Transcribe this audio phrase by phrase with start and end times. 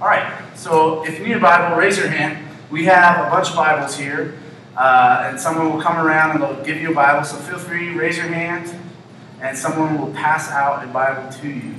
[0.00, 2.48] All right, so if you need a Bible, raise your hand.
[2.70, 4.34] We have a bunch of Bibles here,
[4.74, 7.22] uh, and someone will come around and they'll give you a Bible.
[7.22, 8.74] So feel free, raise your hand,
[9.42, 11.74] and someone will pass out a Bible to you.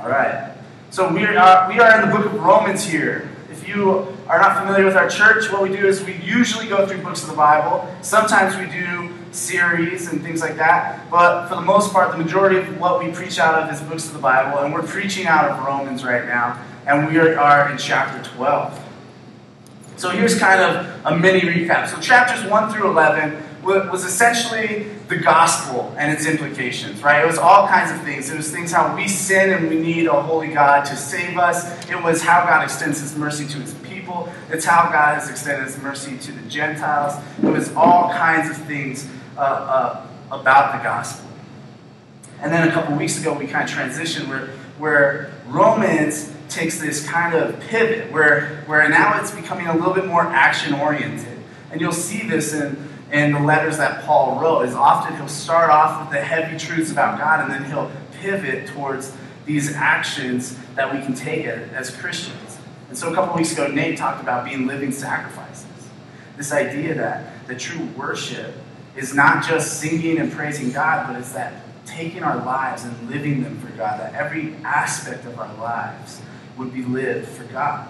[0.00, 0.56] All right.
[0.88, 3.28] So we are, we are in the book of Romans here.
[3.50, 6.86] If you are not familiar with our church, what we do is we usually go
[6.86, 7.86] through books of the Bible.
[8.00, 11.10] Sometimes we do series and things like that.
[11.10, 14.06] But for the most part, the majority of what we preach out of is books
[14.06, 14.60] of the Bible.
[14.60, 16.62] And we're preaching out of Romans right now.
[16.86, 18.84] And we are in chapter 12.
[19.96, 21.88] So here's kind of a mini recap.
[21.88, 27.24] So chapters 1 through 11 was essentially the gospel and its implications, right?
[27.24, 28.30] It was all kinds of things.
[28.30, 31.88] It was things how we sin and we need a holy God to save us.
[31.90, 34.32] It was how God extends his mercy to his people.
[34.50, 37.20] It's how God has extended his mercy to the Gentiles.
[37.42, 41.28] It was all kinds of things uh, uh, about the gospel.
[42.40, 44.48] And then a couple weeks ago, we kind of transitioned where,
[44.78, 50.06] where Romans takes this kind of pivot, where, where now it's becoming a little bit
[50.06, 51.38] more action oriented.
[51.70, 55.70] And you'll see this in, in the letters that Paul wrote, is often he'll start
[55.70, 57.90] off with the heavy truths about God, and then he'll
[58.20, 62.58] pivot towards these actions that we can take as Christians.
[62.88, 65.66] And so a couple weeks ago, Nate talked about being living sacrifices.
[66.36, 68.54] This idea that the true worship
[68.96, 73.42] is not just singing and praising God, but it's that taking our lives and living
[73.42, 76.20] them for God, that every aspect of our lives
[76.56, 77.88] would be lived for God.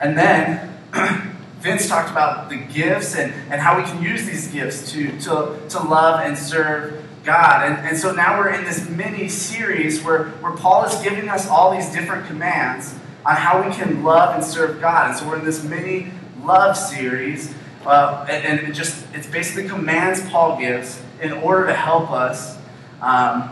[0.00, 0.76] And then
[1.60, 5.58] Vince talked about the gifts and, and how we can use these gifts to, to,
[5.68, 7.66] to love and serve God.
[7.66, 11.48] And, and so now we're in this mini series where, where Paul is giving us
[11.48, 12.94] all these different commands
[13.24, 15.10] on how we can love and serve God.
[15.10, 17.52] And so we're in this mini love series
[17.86, 22.58] uh, and, and, it just it's basically commands Paul gives in order to help us
[23.00, 23.48] um,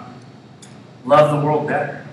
[1.05, 2.04] love the world better.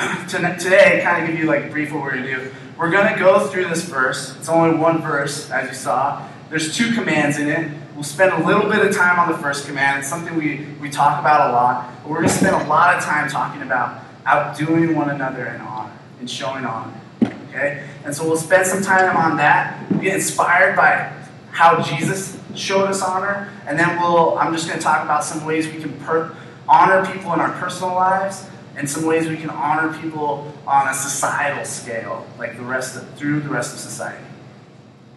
[0.28, 2.50] Today, kind of give you like brief what we're going to do.
[2.78, 4.34] We're going to go through this verse.
[4.38, 6.26] It's only one verse, as you saw.
[6.48, 7.70] There's two commands in it.
[7.94, 9.98] We'll spend a little bit of time on the first command.
[9.98, 11.92] It's something we, we talk about a lot.
[12.02, 15.60] But we're going to spend a lot of time talking about outdoing one another in
[15.60, 16.98] honor and showing honor.
[17.22, 17.86] Okay?
[18.06, 19.90] And so we'll spend some time on that.
[19.90, 21.12] We'll get inspired by
[21.50, 23.52] how Jesus showed us honor.
[23.66, 26.34] And then we'll, I'm just going to talk about some ways we can per-
[26.66, 28.46] honor people in our personal lives
[28.76, 33.08] and some ways we can honor people on a societal scale, like the rest of,
[33.14, 34.24] through the rest of society.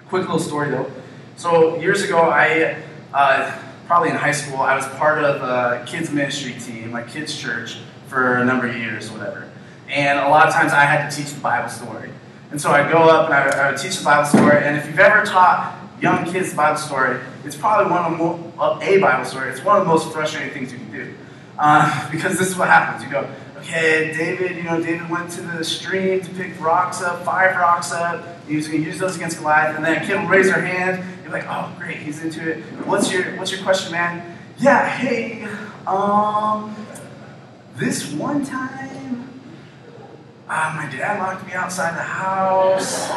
[0.10, 0.92] Quick little story though.
[1.38, 2.82] So years ago, I
[3.14, 7.36] uh, probably in high school, I was part of a kids ministry team, like kids
[7.36, 7.78] church,
[8.08, 9.50] for a number of years, whatever.
[9.90, 12.10] And a lot of times I had to teach the Bible story.
[12.52, 14.64] And so I'd go up and I, I would teach the Bible story.
[14.64, 18.80] And if you've ever taught young kids the Bible story, it's probably one of uh,
[18.82, 19.50] a Bible story.
[19.50, 21.16] It's one of the most frustrating things you can do.
[21.58, 23.04] Uh, because this is what happens.
[23.04, 23.30] You go,
[23.64, 27.92] okay, David, you know, David went to the stream to pick rocks up, five rocks
[27.92, 28.46] up.
[28.46, 29.76] He was going to use those against Goliath.
[29.76, 31.04] And then a kid will raise their hand.
[31.24, 32.58] You're like, oh, great, he's into it.
[32.86, 34.38] What's your, what's your question, man?
[34.60, 35.48] Yeah, hey,
[35.88, 36.76] um,
[37.78, 39.30] this one time,
[40.50, 43.10] uh, my dad locked me outside the house,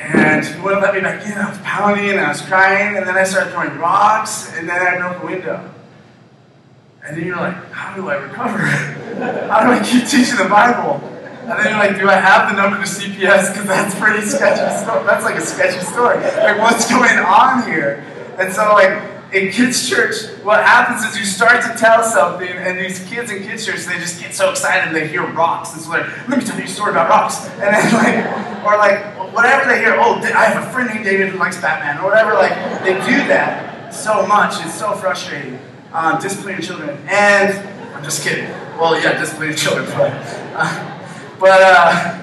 [0.00, 1.32] and he wouldn't let me back in.
[1.32, 4.80] I was pounding and I was crying, and then I started throwing rocks, and then
[4.80, 5.74] I broke a window.
[7.04, 8.58] And then you're like, how do I recover?
[9.48, 11.00] how do I keep teaching the Bible?
[11.42, 13.52] And then you're like, do I have the number to CPS?
[13.52, 14.84] Because that's pretty sketchy.
[14.84, 15.04] Story.
[15.04, 16.20] That's like a sketchy story.
[16.20, 18.04] Like, what's going on here?
[18.38, 22.78] And so, like, in kids' church, what happens is you start to tell something, and
[22.78, 25.70] these kids in kids' church, they just get so excited and they hear rocks.
[25.70, 27.48] So like, let me tell you a story about rocks.
[27.48, 31.28] And then like, or like, whatever they hear, oh, I have a friend named David
[31.28, 34.64] who likes Batman, or whatever, like, they do that so much.
[34.64, 35.60] It's so frustrating.
[35.92, 36.98] Um, discipline your children.
[37.08, 38.48] And, I'm just kidding.
[38.78, 40.12] Well, yeah, discipline your children, but,
[40.54, 41.08] uh,
[41.38, 42.20] but, uh,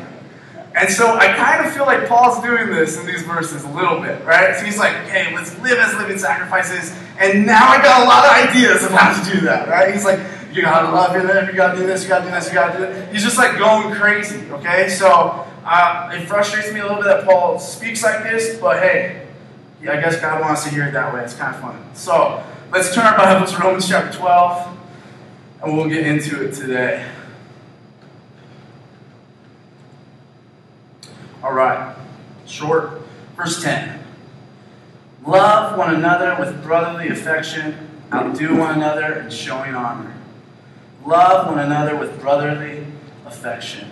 [0.73, 3.99] and so I kind of feel like Paul's doing this in these verses a little
[3.99, 4.55] bit, right?
[4.55, 6.95] So he's like, okay, let's live as living sacrifices.
[7.19, 9.91] And now I got a lot of ideas of how to do that, right?
[9.91, 10.19] He's like,
[10.53, 12.77] you gotta love your live, you gotta do this, you gotta do this, you gotta
[12.77, 13.11] do that.
[13.11, 14.87] He's just like going crazy, okay?
[14.89, 19.27] So uh, it frustrates me a little bit that Paul speaks like this, but hey,
[19.81, 21.23] yeah, I guess God wants to hear it that way.
[21.23, 21.83] It's kind of fun.
[21.95, 24.77] So let's turn our Bibles to Romans chapter 12,
[25.63, 27.09] and we'll get into it today.
[31.41, 31.95] All right,
[32.45, 33.01] short.
[33.35, 34.03] Verse 10.
[35.25, 40.13] Love one another with brotherly affection, outdo one another in showing honor.
[41.05, 42.85] Love one another with brotherly
[43.25, 43.89] affection.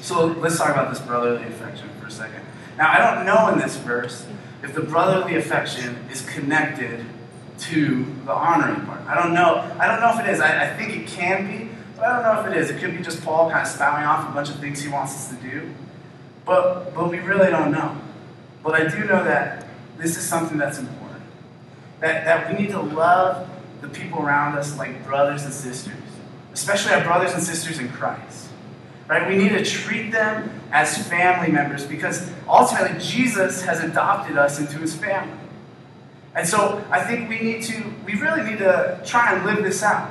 [0.00, 2.40] So let's talk about this brotherly affection for a second.
[2.76, 4.26] Now, I don't know in this verse
[4.62, 7.04] if the brotherly affection is connected
[7.62, 9.02] to the honoring part.
[9.02, 9.56] I don't know.
[9.78, 10.40] I don't know if it is.
[10.40, 12.70] I, I think it can be, But I don't know if it is.
[12.70, 15.14] It could be just Paul kind of spouting off a bunch of things he wants
[15.14, 15.72] us to do.
[16.44, 17.96] But, but we really don't know.
[18.62, 19.66] But I do know that
[19.98, 21.22] this is something that's important.
[22.00, 23.48] That, that we need to love
[23.80, 25.94] the people around us like brothers and sisters,
[26.52, 28.48] especially our brothers and sisters in Christ.
[29.08, 29.28] Right?
[29.28, 34.78] We need to treat them as family members because ultimately Jesus has adopted us into
[34.78, 35.38] his family.
[36.34, 39.82] And so I think we need to, we really need to try and live this
[39.82, 40.10] out.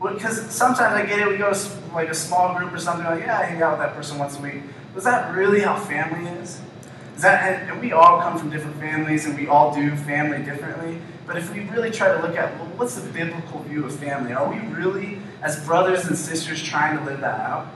[0.00, 3.20] Because sometimes I get it, we go to like a small group or something, like,
[3.20, 4.62] yeah, I hang out with that person once a week.
[4.94, 6.60] Was that really how family is?
[7.16, 10.98] Is that, and, we all come from different families and we all do family differently.
[11.26, 14.32] But if we really try to look at, well, what's the biblical view of family?
[14.32, 17.68] Are we really, as brothers and sisters, trying to live that out?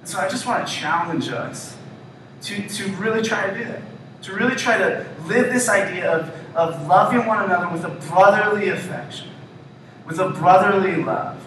[0.00, 1.76] And so I just want to challenge us
[2.42, 3.82] to, to really try to do that.
[4.22, 8.68] To really try to live this idea of, of loving one another with a brotherly
[8.68, 9.28] affection,
[10.06, 11.40] with a brotherly love.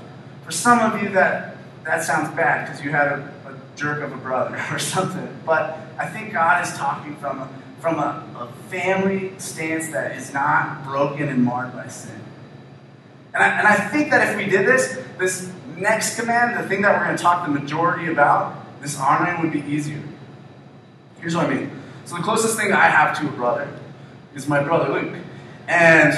[0.46, 4.12] For some of you, that, that sounds bad because you had a, a jerk of
[4.12, 5.28] a brother or something.
[5.46, 10.34] But I think God is talking from a, from a, a family stance that is
[10.34, 12.20] not broken and marred by sin.
[13.34, 16.82] And I, and I think that if we did this, this next command, the thing
[16.84, 20.02] that we're going to talk the majority about, this honoring would be easier.
[21.20, 21.72] Here's what I mean.
[22.06, 23.68] So the closest thing I have to a brother
[24.36, 25.16] is my brother Luke,
[25.68, 26.14] and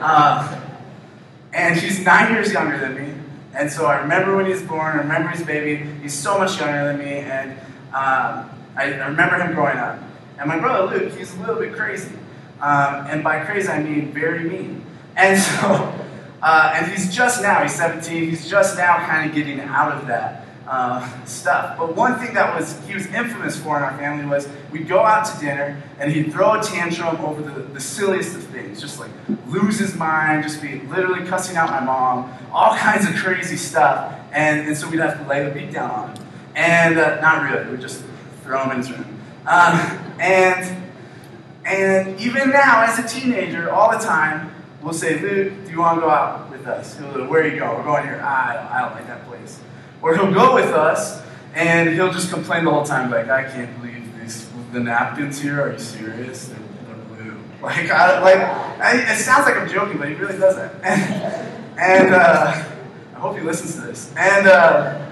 [0.00, 0.60] uh,
[1.52, 3.14] and he's nine years younger than me.
[3.54, 4.96] And so I remember when he was born.
[4.96, 5.84] I remember his baby.
[6.02, 7.52] He's so much younger than me, and
[7.92, 9.98] um, I, I, remember him growing up.
[10.38, 12.14] And my brother Luke, he's a little bit crazy,
[12.60, 14.84] um, and by crazy I mean very mean.
[15.16, 15.66] And so,
[16.42, 17.62] uh, and he's just now.
[17.62, 18.30] He's 17.
[18.30, 21.76] He's just now kind of getting out of that uh, stuff.
[21.76, 25.00] But one thing that was he was infamous for in our family was we'd go
[25.00, 29.00] out to dinner and he'd throw a tantrum over the, the silliest of things, just
[29.00, 29.10] like
[29.48, 34.14] lose his mind, just be literally cussing out my mom, all kinds of crazy stuff.
[34.32, 36.26] And, and so we'd have to lay the beat down on him.
[36.54, 38.04] And uh, not really, we'd just
[38.44, 39.18] throw him in his room.
[39.46, 39.74] Um,
[40.20, 40.84] and
[41.64, 45.96] and even now, as a teenager, all the time, we'll say, Luke, do you want
[45.96, 46.96] to go out with us?
[46.96, 47.76] He'll Where are you going?
[47.76, 48.20] We're going here.
[48.20, 49.60] I I don't like that place.
[50.02, 51.22] Or he'll go with us
[51.54, 55.60] and he'll just complain the whole time, like, I can't believe these the napkins here.
[55.60, 56.48] Are you serious?
[56.48, 57.36] They're, they're blue.
[57.62, 60.72] Like, I, like I, it sounds like I'm joking, but he really doesn't.
[60.84, 62.64] And, and uh,
[63.14, 64.12] I hope he listens to this.
[64.16, 65.06] And uh,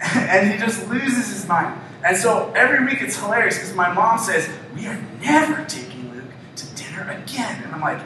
[0.14, 1.78] and he just loses his mind.
[2.04, 6.24] And so every week it's hilarious because my mom says, We are never taking Luke
[6.56, 7.62] to dinner again.
[7.62, 8.00] And I'm like,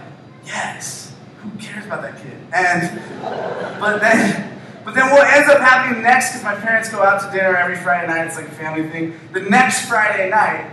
[0.44, 1.12] Yes,
[1.42, 2.36] who cares about that kid?
[2.52, 7.20] And but then but then what ends up happening next, because my parents go out
[7.22, 9.18] to dinner every Friday night, it's like a family thing.
[9.32, 10.70] The next Friday night,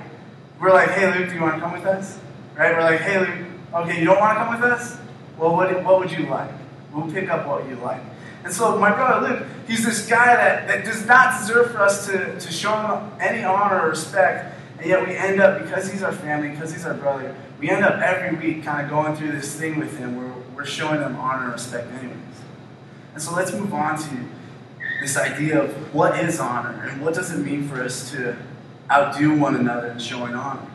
[0.60, 2.20] we're like, hey, Luke, do you want to come with us?
[2.56, 2.74] Right?
[2.76, 4.98] We're like, hey, Luke, okay, you don't want to come with us?
[5.38, 6.52] Well, what, what would you like?
[6.94, 8.02] We'll pick up what you like.
[8.44, 12.08] And so my brother Luke, he's this guy that, that does not deserve for us
[12.08, 14.58] to, to show him any honor or respect.
[14.80, 17.86] And yet we end up, because he's our family, because he's our brother, we end
[17.86, 21.16] up every week kind of going through this thing with him where we're showing him
[21.18, 22.18] honor and respect anyways.
[23.14, 24.10] And so let's move on to
[25.02, 28.38] this idea of what is honor and what does it mean for us to
[28.90, 30.68] outdo one another in showing honor.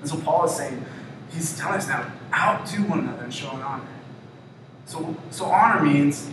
[0.00, 0.84] And so Paul is saying,
[1.32, 3.86] he's telling us now, outdo one another in showing honor.
[4.86, 6.28] So, so honor means,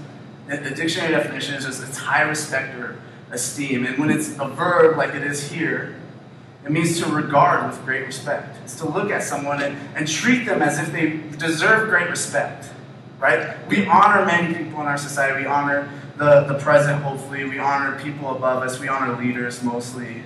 [0.47, 2.99] the dictionary definition is just it's high respect or
[3.31, 3.85] esteem.
[3.85, 5.95] And when it's a verb like it is here,
[6.65, 8.57] it means to regard with great respect.
[8.63, 12.69] It's to look at someone and, and treat them as if they deserve great respect
[13.19, 13.67] right?
[13.67, 15.43] We honor many people in our society.
[15.43, 17.45] We honor the, the president, hopefully.
[17.45, 18.79] We honor people above us.
[18.79, 20.23] We honor leaders mostly.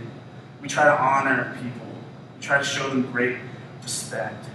[0.62, 1.88] We try to honor people.
[2.36, 3.38] We try to show them great
[3.82, 4.46] respect.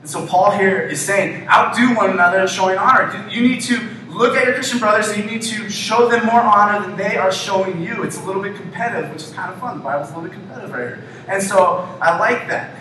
[0.00, 3.28] And so Paul here is saying, outdo one another in showing honor.
[3.30, 6.40] You need to look at your Christian brothers and you need to show them more
[6.40, 8.02] honor than they are showing you.
[8.02, 9.78] It's a little bit competitive, which is kind of fun.
[9.78, 11.04] The Bible's a little bit competitive right here.
[11.28, 12.76] And so I like that.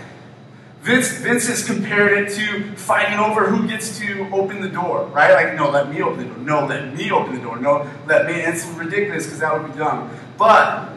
[0.82, 5.32] Vince, Vince has compared it to fighting over who gets to open the door, right?
[5.34, 6.38] Like, no, let me open the door.
[6.38, 7.60] No, let me open the door.
[7.60, 8.42] No, let me.
[8.42, 10.10] And it's ridiculous because that would be dumb.
[10.40, 10.90] But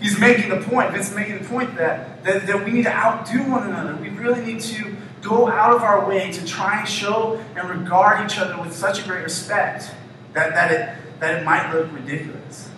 [0.00, 3.48] he's making the point, Vince making the point that, that, that we need to outdo
[3.48, 3.94] one another.
[3.94, 8.28] We really need to go out of our way to try and show and regard
[8.28, 9.92] each other with such a great respect
[10.32, 12.70] that, that, it, that it might look ridiculous.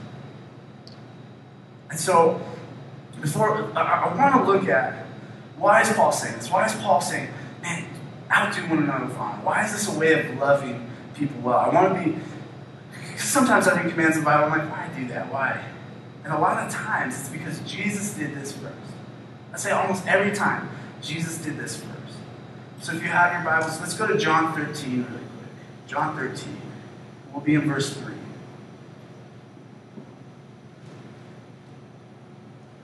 [1.89, 2.43] And so,
[3.23, 5.07] before I, I want to look at
[5.61, 6.51] why is Paul saying this?
[6.51, 7.29] Why is Paul saying,
[7.63, 7.85] man,
[8.33, 9.45] outdo one another with honor?
[9.45, 11.59] Why is this a way of loving people well?
[11.59, 12.19] I want to be,
[13.19, 15.31] sometimes I read commands in the Bible, I'm like, why do that?
[15.31, 15.63] Why?
[16.25, 18.75] And a lot of times it's because Jesus did this first.
[19.53, 20.69] I say almost every time,
[21.03, 21.91] Jesus did this first.
[22.81, 25.51] So if you have your Bibles, let's go to John 13 really quick.
[25.87, 26.61] John 13.
[27.33, 28.15] We'll be in verse 3.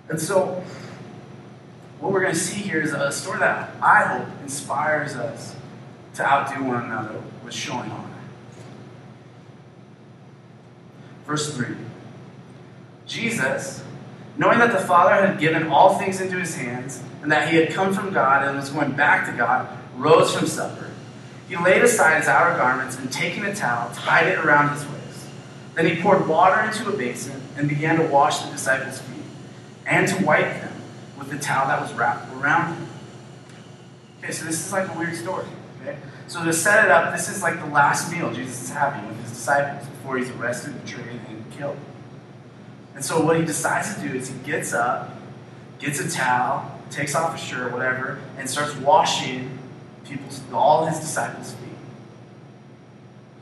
[0.08, 0.62] And so,
[2.00, 5.56] what we're going to see here is a story that I hope inspires us
[6.14, 8.10] to outdo one another with showing honor.
[11.26, 11.74] Verse 3
[13.06, 13.84] Jesus,
[14.36, 17.70] knowing that the Father had given all things into his hands, and that he had
[17.70, 20.90] come from God and was going back to God, rose from supper.
[21.48, 25.28] He laid aside his outer garments and, taking a towel, tied it around his waist.
[25.74, 29.22] Then he poured water into a basin and began to wash the disciples' feet
[29.86, 30.75] and to wipe them
[31.18, 32.88] with the towel that was wrapped around him.
[34.22, 35.46] Okay, so this is like a weird story.
[35.80, 35.96] Okay?
[36.26, 39.20] So to set it up, this is like the last meal Jesus is having with
[39.22, 41.78] his disciples before he's arrested, betrayed, and killed.
[42.94, 45.10] And so what he decides to do is he gets up,
[45.78, 49.58] gets a towel, takes off his shirt, or whatever, and starts washing
[50.04, 51.68] people's all his disciples' feet.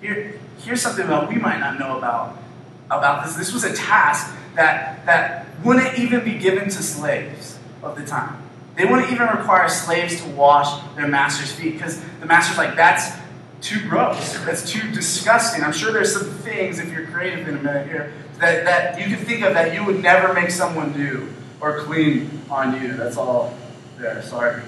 [0.01, 2.39] Here, here's something that we might not know about
[2.87, 3.37] about this.
[3.37, 7.54] This was a task that that wouldn't even be given to slaves
[7.85, 8.43] of the time.
[8.77, 13.17] They wouldn't even require slaves to wash their master's feet because the master's like, that's
[13.61, 14.37] too gross.
[14.45, 15.63] That's too disgusting.
[15.63, 19.15] I'm sure there's some things, if you're creative in a minute here, that, that you
[19.15, 22.95] can think of that you would never make someone do or clean on you.
[22.95, 23.57] That's all
[23.97, 24.23] there.
[24.23, 24.61] Sorry.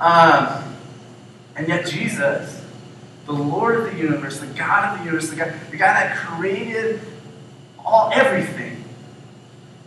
[0.00, 0.76] Um,
[1.56, 2.60] and yet Jesus,
[3.26, 6.16] the Lord of the universe, the God of the universe, the guy, the guy that
[6.16, 7.00] created
[7.84, 8.84] all everything,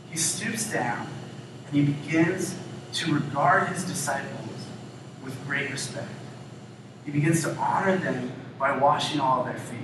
[0.10, 1.07] he stoops down
[1.67, 2.55] and he begins
[2.94, 4.50] to regard his disciples
[5.24, 6.10] with great respect.
[7.06, 9.79] He begins to honor them by washing all of their feet.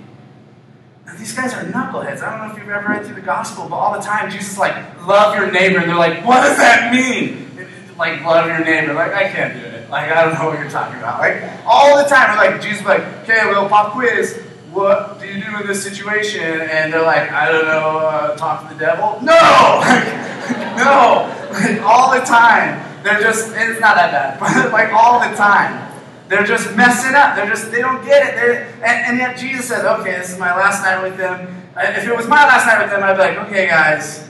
[1.05, 2.21] Now, these guys are knuckleheads.
[2.21, 4.53] I don't know if you've ever read through the gospel, but all the time Jesus
[4.53, 5.79] is like, love your neighbor.
[5.79, 7.49] And they're like, what does that mean?
[7.97, 8.93] Like, love your neighbor.
[8.93, 9.89] Like, I can't do it.
[9.89, 11.19] Like, I don't know what you're talking about.
[11.19, 12.37] Like, all the time.
[12.37, 14.41] Like, Jesus is like, okay, little pop quiz.
[14.71, 16.41] What do you do in this situation?
[16.41, 19.19] And they're like, I don't know, uh, talk to the devil?
[19.21, 19.33] No!
[20.77, 21.29] no!
[21.51, 22.92] Like, all the time.
[23.03, 25.91] They're just, it's not that bad, but like all the time.
[26.29, 27.35] They're just messing up.
[27.35, 28.67] They're just, they don't get it.
[28.77, 31.63] And, and yet Jesus says, okay, this is my last night with them.
[31.77, 34.29] If it was my last night with them, I'd be like, okay, guys,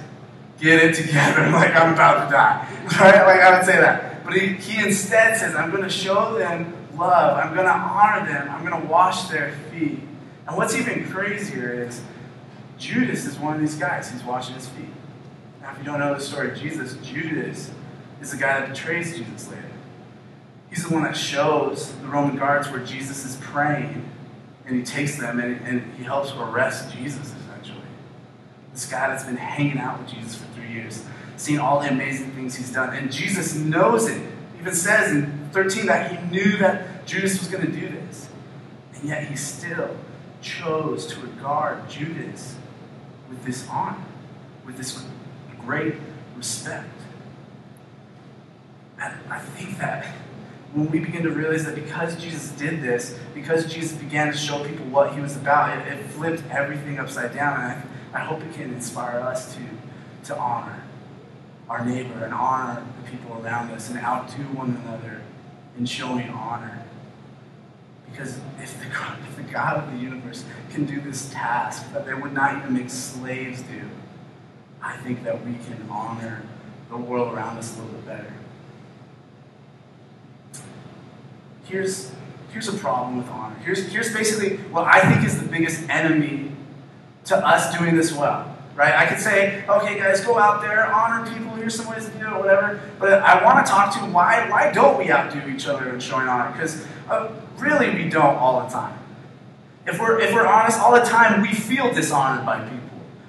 [0.59, 1.49] get it together.
[1.53, 2.67] Like, I'm about to die.
[2.99, 3.25] Right?
[3.25, 4.25] Like, I would say that.
[4.25, 7.37] But he, he instead says, I'm going to show them love.
[7.37, 8.49] I'm going to honor them.
[8.49, 9.99] I'm going to wash their feet.
[10.47, 12.01] And what's even crazier is
[12.77, 14.11] Judas is one of these guys.
[14.11, 14.89] He's washing his feet.
[15.61, 17.71] Now, if you don't know the story of Jesus, Judas
[18.23, 19.63] is the guy that betrays Jesus later.
[20.69, 24.09] He's the one that shows the Roman guards where Jesus is praying,
[24.65, 27.81] and he takes them and, and he helps arrest Jesus, essentially.
[28.71, 31.03] This guy that's been hanging out with Jesus for three years,
[31.35, 32.95] seeing all the amazing things he's done.
[32.95, 34.21] And Jesus knows it.
[34.53, 38.29] He even says in 13 that he knew that Judas was going to do this.
[38.95, 39.95] And yet he still
[40.41, 42.55] chose to regard Judas
[43.29, 44.03] with this honor,
[44.65, 45.03] with this
[45.65, 45.95] great
[46.37, 46.92] respect.
[49.03, 50.05] And I think that
[50.73, 54.63] when we begin to realize that because Jesus did this, because Jesus began to show
[54.63, 57.59] people what he was about, it, it flipped everything upside down.
[57.59, 59.61] And I, I hope it can inspire us to,
[60.25, 60.81] to honor
[61.69, 65.21] our neighbor and honor the people around us and outdo one another
[65.77, 66.85] in showing honor.
[68.09, 68.85] Because if the,
[69.27, 72.73] if the God of the universe can do this task that they would not even
[72.73, 73.81] make slaves do,
[74.81, 76.41] I think that we can honor
[76.89, 78.33] the world around us a little bit better.
[81.63, 82.11] Here's,
[82.51, 83.55] here's a problem with honor.
[83.63, 86.51] Here's, here's basically what I think is the biggest enemy
[87.25, 88.49] to us doing this well.
[88.75, 88.95] Right?
[88.95, 92.25] I could say, okay, guys, go out there, honor people, here's some ways to do
[92.25, 92.81] it, whatever.
[92.97, 96.27] But I want to talk to why, why don't we outdo each other in showing
[96.27, 96.51] honor?
[96.51, 97.29] Because uh,
[97.59, 98.97] really, we don't all the time.
[99.85, 102.79] If we're, if we're honest, all the time, we feel dishonored by people.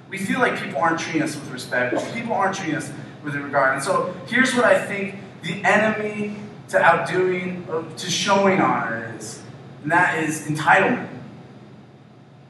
[0.09, 1.95] We feel like people aren't treating us with respect.
[2.13, 2.91] People aren't treating us
[3.23, 3.75] with regard.
[3.75, 6.37] And so here's what I think the enemy
[6.69, 7.65] to outdoing,
[7.97, 9.41] to showing honor is,
[9.83, 11.09] and that is entitlement.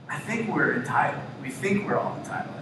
[0.10, 1.24] I think we're entitled.
[1.42, 2.56] We think we're all entitled.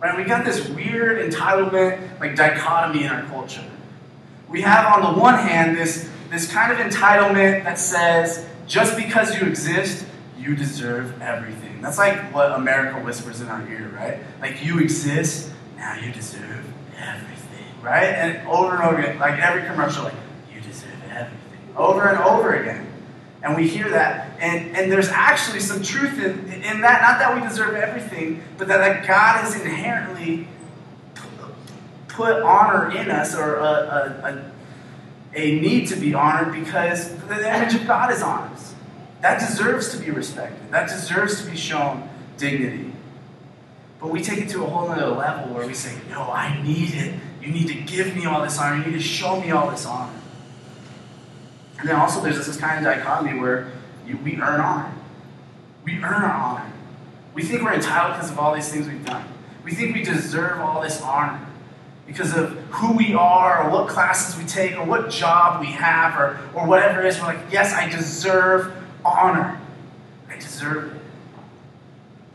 [0.00, 0.16] Right?
[0.16, 3.64] We got this weird entitlement, like dichotomy in our culture.
[4.48, 9.38] We have on the one hand this, this kind of entitlement that says, just because
[9.38, 10.06] you exist,
[10.38, 11.82] you deserve everything.
[11.82, 14.18] That's like what America whispers in our ear, right?
[14.40, 16.64] Like you exist, now you deserve
[16.96, 17.37] everything,
[17.82, 18.06] right?
[18.06, 20.14] And over and over again, like every commercial, like,
[20.54, 21.76] you deserve everything.
[21.76, 22.86] Over and over again.
[23.42, 24.36] And we hear that.
[24.40, 27.02] And, and there's actually some truth in, in that.
[27.02, 30.48] Not that we deserve everything, but that, that God has inherently
[32.08, 34.52] put honor in us or a, a,
[35.34, 38.74] a, a need to be honored because the image of God is on us.
[39.20, 40.70] That deserves to be respected.
[40.72, 42.92] That deserves to be shown dignity.
[44.00, 46.94] But we take it to a whole other level where we say, no, I need
[46.94, 47.14] it.
[47.48, 48.76] You need to give me all this honor.
[48.76, 50.12] You need to show me all this honor.
[51.78, 53.72] And then also there's this kind of dichotomy where
[54.06, 54.92] you, we earn honor.
[55.82, 56.70] We earn our honor.
[57.32, 59.24] We think we're entitled because of all these things we've done.
[59.64, 61.40] We think we deserve all this honor
[62.06, 66.20] because of who we are or what classes we take or what job we have
[66.20, 67.18] or, or whatever it is.
[67.18, 68.74] We're like, yes, I deserve
[69.06, 69.58] honor.
[70.28, 71.00] I deserve it.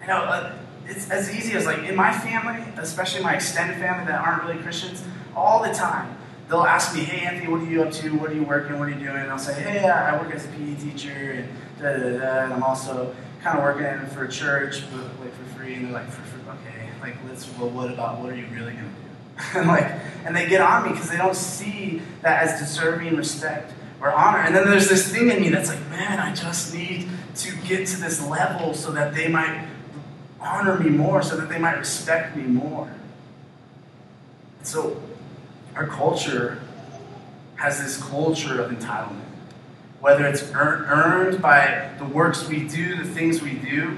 [0.01, 0.57] You know, uh,
[0.95, 4.61] it's as easy as like in my family, especially my extended family that aren't really
[4.61, 5.03] Christians,
[5.35, 8.09] all the time they'll ask me, "Hey Anthony, what are you up to?
[8.15, 8.79] What are you working?
[8.79, 11.49] What are you doing?" And I'll say, "Hey, I work as a PE teacher, and
[11.79, 15.57] da da da." And I'm also kind of working for a church, but like for
[15.57, 15.75] free.
[15.75, 17.47] And they're like, "For, for okay, like let's.
[17.57, 18.19] Well, what about?
[18.19, 19.89] What are you really gonna do?" and like,
[20.25, 24.39] and they get on me because they don't see that as deserving respect or honor.
[24.39, 27.87] And then there's this thing in me that's like, man, I just need to get
[27.87, 29.65] to this level so that they might
[30.43, 32.93] honor me more, so that they might respect me more.
[34.61, 35.01] So,
[35.75, 36.61] our culture
[37.55, 39.21] has this culture of entitlement.
[39.99, 43.97] Whether it's earned by the works we do, the things we do,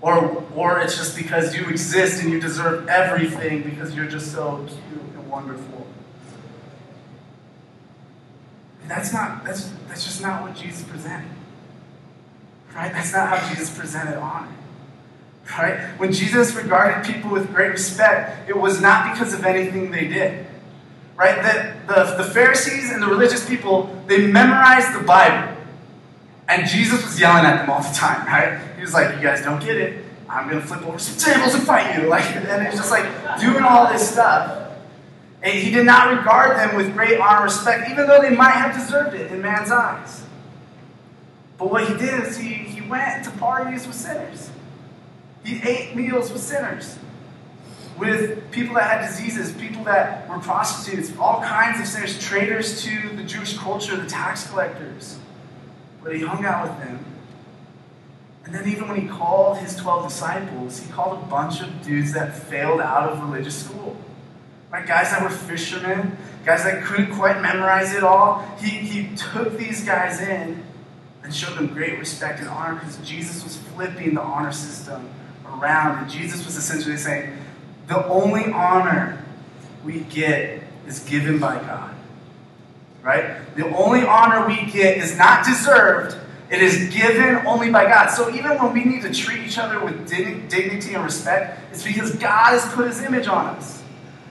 [0.00, 4.66] or, or it's just because you exist and you deserve everything because you're just so
[4.66, 5.86] cute and wonderful.
[8.88, 11.30] That's not, that's, that's just not what Jesus presented.
[12.74, 12.92] Right?
[12.92, 14.48] That's not how Jesus presented honor.
[15.58, 15.80] Right?
[15.98, 20.46] When Jesus regarded people with great respect, it was not because of anything they did.
[21.16, 21.42] Right?
[21.42, 25.56] The, the, the Pharisees and the religious people, they memorized the Bible.
[26.48, 28.60] And Jesus was yelling at them all the time, right?
[28.74, 30.04] He was like, You guys don't get it.
[30.28, 32.08] I'm to flip over some tables and fight you.
[32.08, 33.04] Like, and it's just like
[33.40, 34.68] doing all this stuff.
[35.42, 38.52] And he did not regard them with great honor and respect, even though they might
[38.52, 40.24] have deserved it in man's eyes.
[41.56, 44.50] But what he did is he, he went to parties with sinners.
[45.44, 46.98] He ate meals with sinners,
[47.98, 53.16] with people that had diseases, people that were prostitutes, all kinds of sinners, traitors to
[53.16, 55.18] the Jewish culture, the tax collectors.
[56.02, 57.04] But he hung out with them.
[58.44, 62.12] And then, even when he called his 12 disciples, he called a bunch of dudes
[62.14, 63.96] that failed out of religious school.
[64.70, 64.86] Right?
[64.86, 68.44] Guys that were fishermen, guys that couldn't quite memorize it all.
[68.58, 70.64] He, he took these guys in
[71.22, 75.08] and showed them great respect and honor because Jesus was flipping the honor system
[75.58, 76.02] around.
[76.02, 77.36] And Jesus was essentially saying,
[77.86, 79.24] the only honor
[79.84, 81.94] we get is given by God.
[83.02, 83.54] Right?
[83.56, 86.16] The only honor we get is not deserved,
[86.50, 88.08] it is given only by God.
[88.08, 92.14] So even when we need to treat each other with dignity and respect, it's because
[92.16, 93.82] God has put his image on us.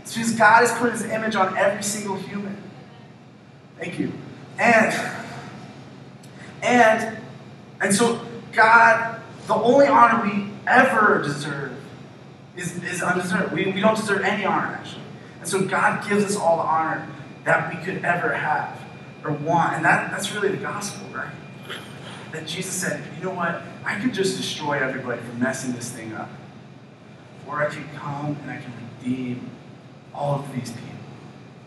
[0.02, 2.58] It's because God has put his image on every single human.
[3.78, 4.12] Thank you.
[4.58, 4.94] And
[6.62, 7.18] and
[7.80, 9.19] and so God,
[9.50, 11.76] the only honor we ever deserve
[12.56, 13.52] is, is undeserved.
[13.52, 15.02] We, we don't deserve any honor, actually.
[15.40, 17.08] And so God gives us all the honor
[17.46, 18.80] that we could ever have
[19.24, 19.74] or want.
[19.74, 21.34] And that, that's really the gospel, right?
[22.32, 23.64] That Jesus said, you know what?
[23.84, 26.30] I could just destroy everybody for messing this thing up.
[27.48, 29.50] Or I could come and I can redeem
[30.14, 30.88] all of these people.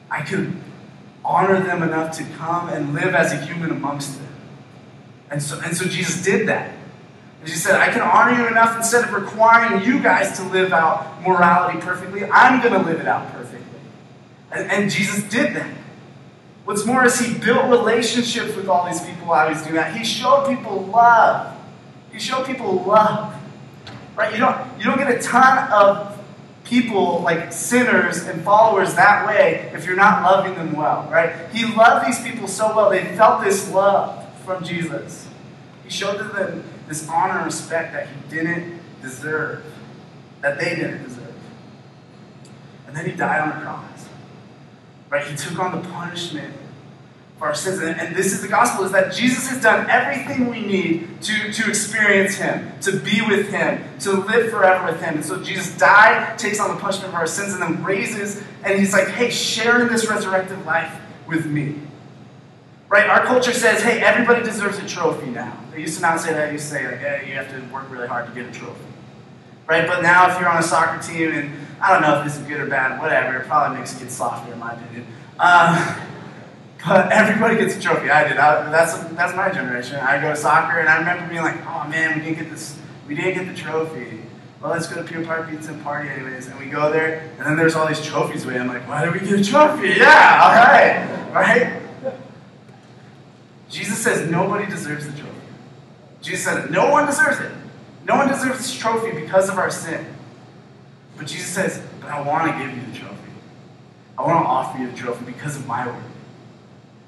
[0.08, 0.54] I could
[1.24, 4.28] honor them enough to come and live as a human amongst them.
[5.32, 6.76] And so, and so Jesus did that.
[7.44, 11.22] He said, I can honor you enough instead of requiring you guys to live out
[11.22, 13.80] morality perfectly, I'm going to live it out perfectly.
[14.52, 15.74] And, and, Jesus did that.
[16.64, 19.96] What's more is he built relationships with all these people while he's doing that.
[19.96, 21.56] He showed people love.
[22.12, 23.34] He showed people love.
[24.14, 24.32] Right?
[24.32, 26.20] You don't, you don't get a ton of
[26.64, 31.08] people like sinners and followers that way if you're not loving them well.
[31.10, 31.34] Right?
[31.52, 32.90] He loved these people so well.
[32.90, 35.26] They felt this love from Jesus.
[35.82, 39.64] He showed them this honor and respect that he didn't deserve,
[40.40, 41.34] that they didn't deserve.
[42.86, 44.08] And then he died on the cross.
[45.08, 45.26] Right?
[45.26, 46.54] He took on the punishment
[47.38, 47.80] for our sins.
[47.80, 51.52] And, and this is the gospel, is that Jesus has done everything we need to,
[51.52, 55.16] to experience him, to be with him, to live forever with him.
[55.16, 58.78] And so Jesus died, takes on the punishment for our sins, and then raises, and
[58.78, 61.80] he's like, hey, share in this resurrected life with me.
[62.88, 63.08] Right?
[63.08, 65.61] Our culture says, hey, everybody deserves a trophy now.
[65.72, 66.46] They used to not say that.
[66.46, 68.52] They used to say, like, hey, you have to work really hard to get a
[68.52, 68.84] trophy.
[69.66, 69.86] Right?
[69.86, 72.46] But now if you're on a soccer team, and I don't know if this is
[72.46, 75.06] good or bad, whatever, it probably makes kids softer in my opinion.
[75.38, 75.96] Um,
[76.86, 78.10] but everybody gets a trophy.
[78.10, 78.36] I did.
[78.36, 79.96] I, that's, that's my generation.
[79.96, 82.78] I go to soccer, and I remember being like, oh man, we didn't get this,
[83.06, 84.20] we didn't get the trophy.
[84.60, 86.46] Well, let's go to Pier Park Pizza and party anyways.
[86.46, 88.58] And we go there, and then there's all these trophies away.
[88.58, 89.88] I'm like, why did we get a trophy?
[89.88, 91.82] Yeah, all right, right?
[93.68, 95.32] Jesus says nobody deserves the trophy.
[96.22, 96.70] Jesus said.
[96.70, 97.52] No one deserves it.
[98.06, 100.06] No one deserves this trophy because of our sin.
[101.16, 103.18] But Jesus says, But I want to give you the trophy.
[104.16, 106.02] I want to offer you the trophy because of my word.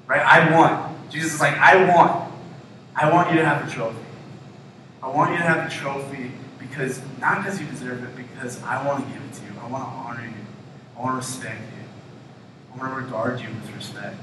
[0.07, 0.21] Right?
[0.21, 1.09] I want.
[1.09, 2.31] Jesus is like, I want.
[2.95, 3.97] I want you to have the trophy.
[5.01, 8.85] I want you to have the trophy because, not because you deserve it, because I
[8.85, 9.59] want to give it to you.
[9.61, 10.33] I want to honor you.
[10.97, 11.83] I want to respect you.
[12.73, 14.17] I want to regard you with respect.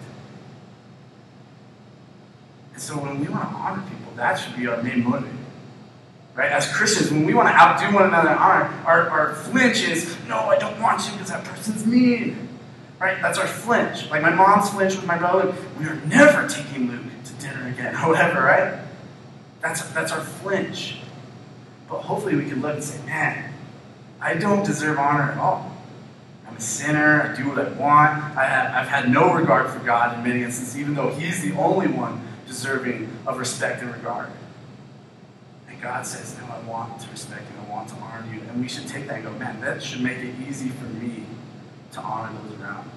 [2.72, 5.32] And so when we want to honor people, that should be our main motive.
[6.34, 6.50] Right?
[6.50, 10.16] As Christians, when we want to outdo one another in honor, our, our flinch is,
[10.28, 12.48] no, I don't want to because that person's mean.
[12.98, 13.20] Right?
[13.20, 14.08] That's our flinch.
[14.10, 17.94] Like my mom's flinch with my brother, we are never taking Luke to dinner again,
[18.04, 18.80] or whatever, right?
[19.60, 21.00] That's, that's our flinch.
[21.88, 23.52] But hopefully we can look and say, man,
[24.20, 25.70] I don't deserve honor at all.
[26.48, 27.22] I'm a sinner.
[27.22, 28.36] I do what I want.
[28.36, 31.52] I have, I've had no regard for God in many instances, even though He's the
[31.58, 34.28] only one deserving of respect and regard.
[35.68, 37.66] And God says, No, I want to respect you.
[37.66, 38.40] I want to honor you.
[38.42, 41.24] And we should take that and go, Man, that should make it easy for me
[41.92, 42.92] to honor those around me.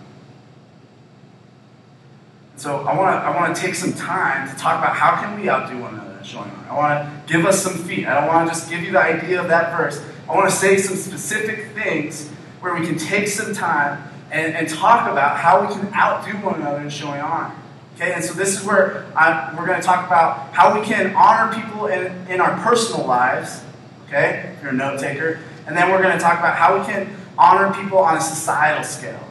[2.57, 5.39] So I want to I want to take some time to talk about how can
[5.39, 6.67] we outdo one another in showing honor.
[6.69, 8.05] I want to give us some feet.
[8.07, 10.03] I don't want to just give you the idea of that verse.
[10.29, 14.67] I want to say some specific things where we can take some time and, and
[14.67, 17.55] talk about how we can outdo one another in showing honor.
[17.95, 21.15] Okay, and so this is where I, we're going to talk about how we can
[21.15, 23.61] honor people in, in our personal lives.
[24.07, 25.39] Okay, if you're a note taker.
[25.65, 28.83] And then we're going to talk about how we can honor people on a societal
[28.83, 29.27] scale.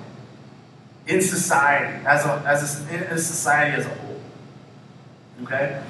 [1.06, 4.20] In society, as a, as a, in a society as a whole.
[5.42, 5.82] Okay?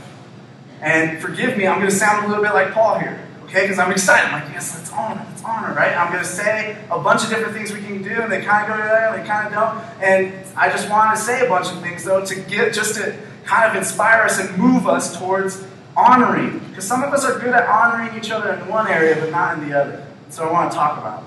[0.81, 3.24] And forgive me, I'm going to sound a little bit like Paul here.
[3.45, 4.27] Okay, because I'm excited.
[4.27, 5.95] I'm like, yes, let's honor, let's honor, right?
[5.97, 8.71] I'm going to say a bunch of different things we can do, and they kind
[8.71, 10.03] of go together, they kind of don't.
[10.03, 13.17] And I just want to say a bunch of things, though, to get just to
[13.45, 15.65] kind of inspire us and move us towards
[15.97, 16.59] honoring.
[16.71, 19.59] Because some of us are good at honoring each other in one area, but not
[19.59, 20.07] in the other.
[20.31, 21.25] So I want to talk about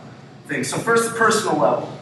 [0.47, 0.67] things.
[0.67, 1.93] So, first, the personal level.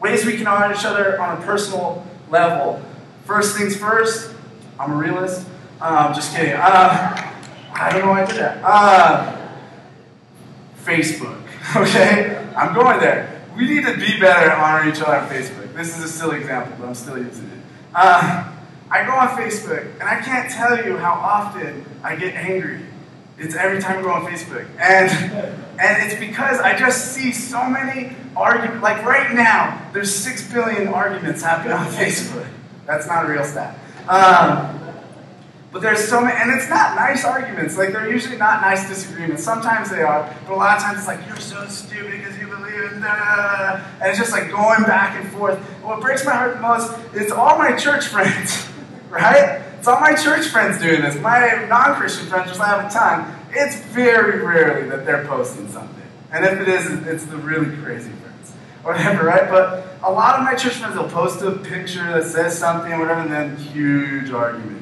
[0.00, 2.82] Ways we can honor each other on a personal level.
[3.24, 4.32] First things first,
[4.78, 5.46] I'm a realist.
[5.80, 6.54] Um, just kidding.
[6.54, 7.32] Uh,
[7.74, 8.64] I don't know why I did that.
[8.64, 9.39] Uh,
[10.84, 11.40] Facebook.
[11.76, 12.36] Okay?
[12.56, 13.42] I'm going there.
[13.56, 15.72] We need to be better at honoring each other on Facebook.
[15.74, 17.58] This is a silly example, but I'm still using it.
[17.94, 18.52] Uh,
[18.90, 22.80] I go on Facebook, and I can't tell you how often I get angry.
[23.38, 24.66] It's every time I go on Facebook.
[24.78, 25.10] And,
[25.78, 28.82] and it's because I just see so many arguments.
[28.82, 32.48] Like right now, there's six billion arguments happening on Facebook.
[32.86, 33.78] That's not a real stat.
[34.08, 34.79] Um,
[35.72, 37.78] but there's so many, and it's not nice arguments.
[37.78, 39.44] Like, they're usually not nice disagreements.
[39.44, 42.48] Sometimes they are, but a lot of times it's like, you're so stupid because you
[42.48, 45.58] believe in da And it's just like going back and forth.
[45.82, 48.68] what breaks my heart the most is all my church friends,
[49.10, 49.62] right?
[49.78, 51.14] It's all my church friends doing this.
[51.20, 53.32] My non Christian friends just have time.
[53.52, 56.02] It's very rarely that they're posting something.
[56.32, 58.52] And if it is, it's the really crazy friends.
[58.82, 59.48] Whatever, right?
[59.48, 63.20] But a lot of my church friends will post a picture that says something, whatever,
[63.20, 64.79] and then huge argument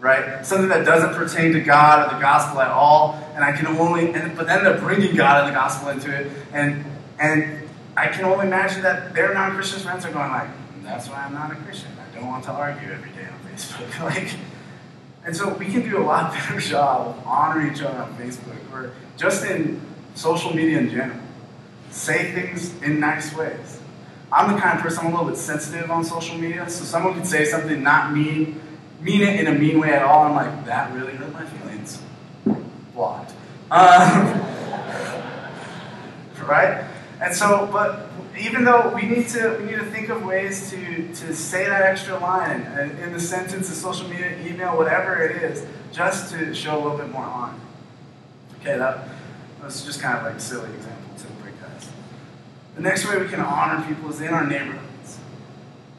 [0.00, 0.44] right?
[0.44, 4.12] Something that doesn't pertain to God or the gospel at all, and I can only,
[4.12, 6.84] and, but then they're bringing God and the gospel into it, and
[7.18, 7.62] and
[7.96, 10.48] I can only imagine that their non-Christian friends are going like,
[10.82, 11.90] "That's why I'm not a Christian.
[11.98, 14.34] I don't want to argue every day on Facebook." like,
[15.24, 18.72] and so we can do a lot better job of honoring each other on Facebook
[18.72, 19.80] or just in
[20.14, 21.20] social media in general.
[21.90, 23.80] Say things in nice ways.
[24.30, 27.14] I'm the kind of person I'm a little bit sensitive on social media, so someone
[27.14, 28.60] could say something not mean
[29.06, 30.24] mean it in a mean way at all.
[30.24, 32.02] I'm like, that really hurt my feelings.
[32.92, 33.32] Blocked.
[33.70, 34.40] Um,
[36.44, 36.84] right?
[37.20, 41.08] And so, but even though we need to, we need to think of ways to,
[41.14, 42.62] to say that extra line
[43.00, 46.98] in the sentence, the social media, email, whatever it is, just to show a little
[46.98, 47.60] bit more honor.
[48.60, 49.08] Okay, that
[49.62, 51.88] was just kind of like a silly example to break guys.
[52.74, 54.85] The next way we can honor people is in our neighborhood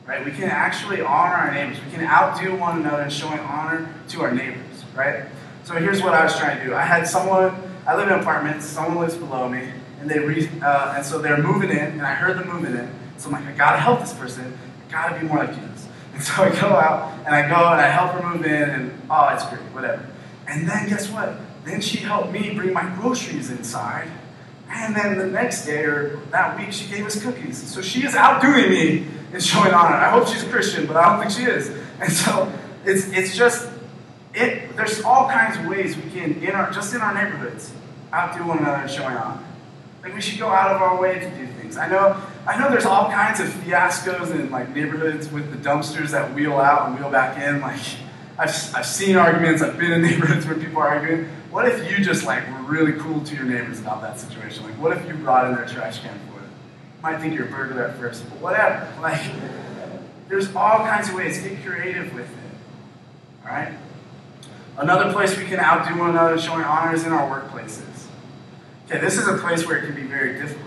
[0.08, 0.26] right?
[0.26, 1.78] We can actually honor our neighbors.
[1.84, 5.26] We can outdo one another in showing honor to our neighbors, right?
[5.65, 6.74] So here's what I was trying to do.
[6.74, 7.54] I had someone,
[7.86, 11.43] I live in apartments, someone lives below me, and they re, uh, and so they're
[11.43, 12.89] moving in, and I heard them moving in.
[13.17, 14.58] So I'm like, I gotta help this person.
[14.88, 15.88] I gotta be more like Jesus.
[16.13, 19.02] And so I go out, and I go, and I help her move in, and
[19.08, 20.04] oh, it's great, whatever.
[20.48, 21.36] And then guess what?
[21.63, 24.10] Then she helped me bring my groceries inside.
[24.67, 27.62] And then the next day or that week, she gave us cookies.
[27.72, 29.96] So she is outdoing me is showing honor.
[29.96, 31.70] I hope she's Christian, but I don't think she is.
[32.00, 32.52] And so
[32.86, 33.70] it's it's just
[34.34, 34.76] it.
[34.76, 37.72] There's all kinds of ways we can in our just in our neighborhoods
[38.13, 39.44] outdo one another showing honor.
[40.04, 41.78] Like we should go out of our way to do things.
[41.78, 46.12] I know I know there's all kinds of fiascos in like neighborhoods with the dumpsters
[46.12, 47.60] that wheel out and wheel back in.
[47.62, 47.82] Like
[48.40, 51.26] I've, I've seen arguments, I've been in neighborhoods where people are arguing.
[51.50, 54.63] What if you just like were really cool to your neighbors about that situation?
[54.63, 56.37] Like, what if you brought in their trash can for
[57.02, 58.92] might think you're a burglar at first, but whatever.
[59.02, 59.22] Like,
[60.28, 61.42] there's all kinds of ways.
[61.42, 63.46] Get creative with it.
[63.46, 63.74] All right?
[64.78, 68.08] Another place we can outdo one another showing honor is in our workplaces.
[68.86, 70.66] Okay, this is a place where it can be very difficult.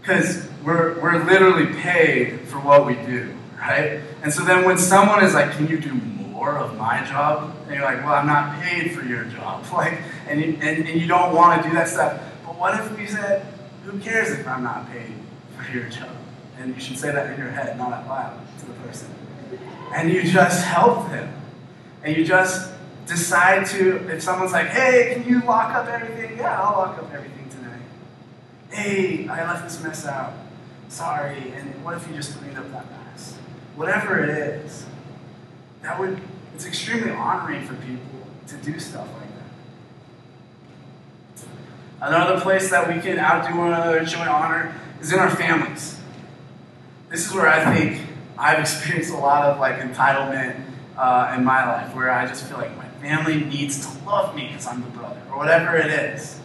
[0.00, 4.00] Because we're, we're literally paid for what we do, right?
[4.22, 7.56] And so then when someone is like, can you do more of my job?
[7.66, 9.64] And you're like, well, I'm not paid for your job.
[9.72, 12.20] Like, and you, and, and you don't want to do that stuff.
[12.46, 13.46] But what if we said,
[13.84, 15.12] who cares if I'm not paid
[15.56, 16.10] for your job?
[16.58, 19.08] And you should say that in your head, not out loud to the person.
[19.92, 21.32] And you just help them.
[22.02, 22.72] And you just
[23.06, 26.38] decide to, if someone's like, hey, can you lock up everything?
[26.38, 27.80] Yeah, I'll lock up everything tonight.
[28.70, 30.32] Hey, I left this mess out.
[30.88, 31.52] Sorry.
[31.56, 33.36] And what if you just cleaned up that mess?
[33.76, 34.86] Whatever it is,
[35.82, 36.20] that would,
[36.54, 38.00] it's extremely honoring for people
[38.46, 39.28] to do stuff like
[42.00, 42.08] that.
[42.08, 46.00] Another place that we can outdo one another and showing honor is in our families.
[47.10, 48.06] This is where I think
[48.38, 50.60] I've experienced a lot of like entitlement
[50.96, 54.48] uh, in my life, where I just feel like my family needs to love me
[54.48, 56.40] because I'm the brother, or whatever it is.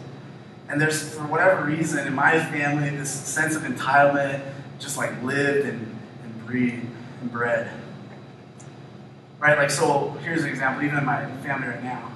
[0.67, 4.43] And there's, for whatever reason, in my family, this sense of entitlement
[4.77, 6.85] just like lived and, and breathed
[7.21, 7.71] and bred.
[9.39, 9.57] Right?
[9.57, 12.11] Like, so here's an example, even in my family right now,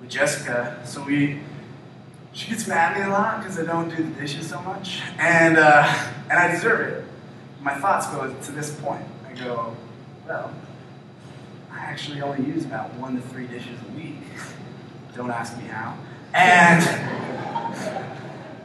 [0.00, 0.80] with Jessica.
[0.84, 1.40] So we,
[2.34, 5.00] she gets mad at me a lot because I don't do the dishes so much.
[5.18, 5.86] And, uh,
[6.28, 7.04] and I deserve it.
[7.62, 9.04] My thoughts go to this point.
[9.26, 9.76] I go,
[10.26, 10.52] well,
[11.70, 14.16] I actually only use about one to three dishes a week.
[15.14, 15.96] Don't ask me how.
[16.34, 16.82] And,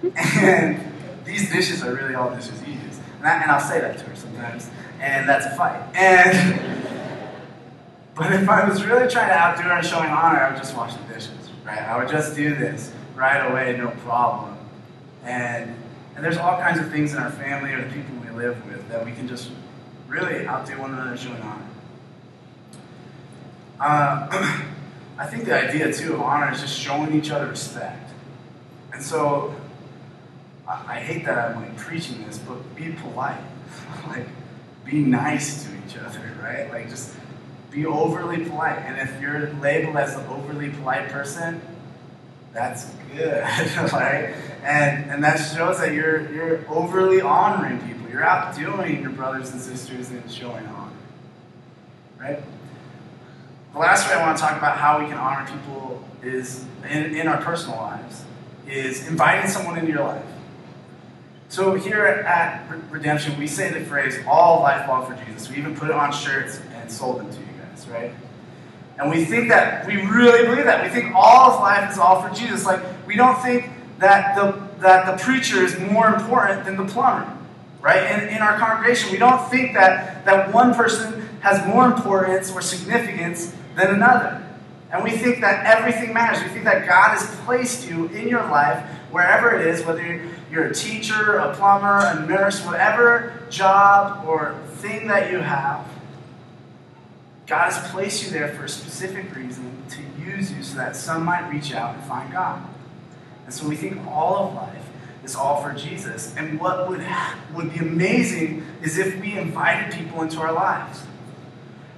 [0.17, 2.99] and these dishes are really all dishes you use.
[3.19, 4.71] And, I, and I'll say that to her sometimes.
[4.99, 5.79] And that's a fight.
[5.95, 6.59] And,
[8.15, 10.75] but if I was really trying to outdo her and showing honor, I would just
[10.75, 11.77] wash the dishes, right?
[11.77, 14.57] I would just do this right away, no problem.
[15.25, 15.75] And,
[16.15, 18.87] and there's all kinds of things in our family or the people we live with
[18.87, 19.51] that we can just
[20.07, 21.65] really outdo one another showing honor.
[23.79, 24.63] Uh,
[25.17, 28.09] I think the idea too of honor is just showing each other respect.
[28.93, 29.53] And so
[30.65, 33.41] I, I hate that I'm like preaching this, but be polite.
[34.07, 34.27] like
[34.85, 36.71] be nice to each other, right?
[36.71, 37.13] Like just
[37.69, 38.79] be overly polite.
[38.79, 41.61] And if you're labeled as an overly polite person,
[42.53, 42.85] that's
[43.15, 43.41] good,
[43.93, 44.35] right?
[44.63, 48.09] And and that shows that you're you're overly honoring people.
[48.09, 50.91] You're outdoing your brothers and sisters in showing honor,
[52.19, 52.39] right?
[53.73, 57.15] The last way I want to talk about how we can honor people is in,
[57.15, 58.25] in our personal lives
[58.67, 60.25] is inviting someone into your life.
[61.49, 65.75] So here at Redemption, we say the phrase "all life long for Jesus." We even
[65.75, 68.11] put it on shirts and sold them to you guys, right?
[68.99, 70.83] And we think that, we really believe that.
[70.83, 72.65] We think all of life is all for Jesus.
[72.65, 77.31] Like, we don't think that the, that the preacher is more important than the plumber,
[77.81, 78.11] right?
[78.11, 82.61] In, in our congregation, we don't think that, that one person has more importance or
[82.61, 84.45] significance than another.
[84.91, 86.43] And we think that everything matters.
[86.43, 90.65] We think that God has placed you in your life, wherever it is, whether you're
[90.65, 95.87] a teacher, a plumber, a nurse, whatever job or thing that you have,
[97.49, 101.25] God has placed you there for a specific reason to use you so that some
[101.25, 102.63] might reach out and find God.
[103.45, 104.85] And so we think all of life
[105.23, 106.35] is all for Jesus.
[106.37, 107.03] And what would,
[107.55, 111.01] would be amazing is if we invited people into our lives.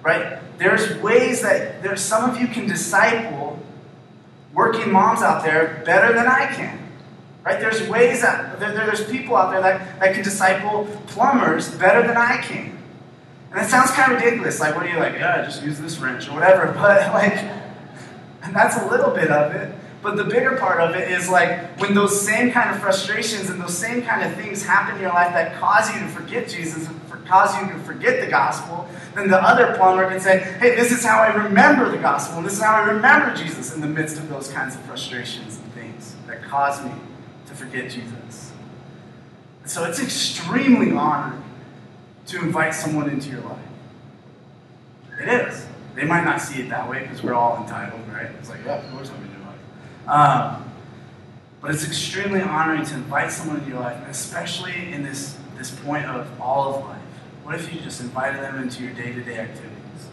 [0.01, 0.39] Right?
[0.57, 3.59] There's ways that there's some of you can disciple
[4.53, 6.79] working moms out there better than I can.
[7.43, 7.59] Right?
[7.59, 12.15] There's ways that there, there's people out there that, that can disciple plumbers better than
[12.15, 12.80] I can.
[13.51, 14.59] And it sounds kind of ridiculous.
[14.59, 15.13] Like, what are you like?
[15.13, 16.71] Yeah, just use this wrench or whatever.
[16.75, 17.37] But like,
[18.43, 19.75] and that's a little bit of it.
[20.01, 23.61] But the bigger part of it is like when those same kind of frustrations and
[23.61, 26.87] those same kind of things happen in your life that cause you to forget Jesus
[26.87, 26.99] and
[27.31, 31.03] cause you to forget the gospel, then the other plumber can say, hey, this is
[31.03, 34.17] how I remember the gospel, and this is how I remember Jesus in the midst
[34.17, 36.91] of those kinds of frustrations and things that cause me
[37.47, 38.51] to forget Jesus.
[39.65, 41.41] So it's extremely honoring
[42.31, 43.59] to invite someone into your life.
[45.21, 45.67] It is.
[45.95, 48.29] They might not see it that way because we're all entitled, right?
[48.39, 49.57] It's like, yeah, of course I'm in your life.
[50.07, 50.71] Um,
[51.59, 56.05] but it's extremely honoring to invite someone into your life, especially in this, this point
[56.05, 57.01] of all of life.
[57.43, 60.07] What if you just invited them into your day-to-day activities,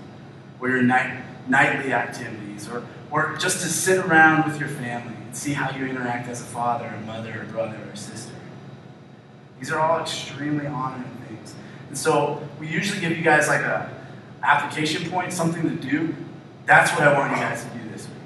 [0.61, 5.37] or your night, nightly activities, or, or just to sit around with your family and
[5.37, 8.35] see how you interact as a father, a mother, a brother, or sister?
[9.61, 11.19] These are all extremely honoring
[11.89, 13.91] and so we usually give you guys like a
[14.43, 16.15] application point, something to do
[16.67, 18.17] That's what I want you guys to do this week.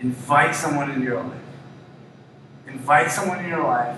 [0.00, 1.40] Invite someone into your life.
[2.66, 3.96] Invite someone in your life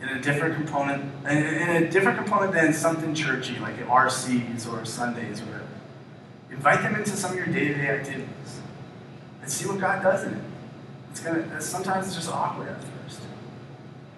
[0.00, 5.40] in a different component, in a different component than something churchy, like RCs or Sundays
[5.40, 5.64] or whatever.
[6.50, 8.60] Invite them into some of your day-to-day activities
[9.40, 10.42] and see what God does in it.
[11.10, 13.20] It's gonna uh, sometimes it's just awkward at first.